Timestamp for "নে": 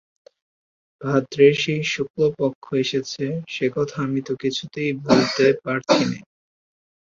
6.05-6.19